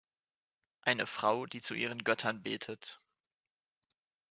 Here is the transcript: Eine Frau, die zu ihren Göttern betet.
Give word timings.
Eine 0.81 1.05
Frau, 1.05 1.45
die 1.45 1.61
zu 1.61 1.75
ihren 1.75 2.03
Göttern 2.03 2.41
betet. 2.41 2.99